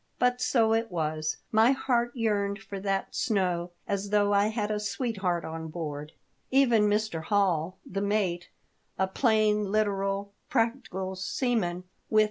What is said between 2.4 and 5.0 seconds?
for that snow as though I had a